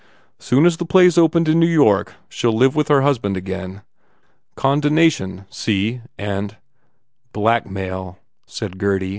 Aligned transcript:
Soon 0.39 0.65
as 0.65 0.77
the 0.77 0.85
play 0.85 1.05
s 1.05 1.15
opened 1.15 1.47
in 1.47 1.59
New 1.59 1.67
York 1.67 2.15
she 2.27 2.47
ll 2.47 2.53
live 2.57 2.75
with 2.75 2.87
her 2.87 3.01
husban 3.01 3.35
again. 3.35 3.83
Condonation, 4.57 5.45
see? 5.53 6.01
And 6.17 6.57
"Blackmail," 7.33 8.17
said 8.47 8.79
Gurdy. 8.79 9.09